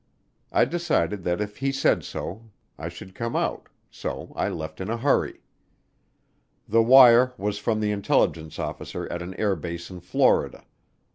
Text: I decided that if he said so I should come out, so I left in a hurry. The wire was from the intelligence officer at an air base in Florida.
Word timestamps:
I 0.51 0.65
decided 0.65 1.23
that 1.25 1.41
if 1.41 1.57
he 1.57 1.71
said 1.71 2.03
so 2.03 2.49
I 2.75 2.89
should 2.89 3.13
come 3.13 3.35
out, 3.35 3.69
so 3.91 4.33
I 4.35 4.49
left 4.49 4.81
in 4.81 4.89
a 4.89 4.97
hurry. 4.97 5.43
The 6.67 6.81
wire 6.81 7.33
was 7.37 7.59
from 7.59 7.79
the 7.81 7.91
intelligence 7.91 8.57
officer 8.57 9.07
at 9.13 9.21
an 9.21 9.35
air 9.35 9.55
base 9.55 9.91
in 9.91 9.99
Florida. 9.99 10.65